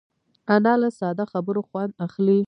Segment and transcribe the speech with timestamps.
[0.55, 2.39] انا له ساده خبرو خوند اخلي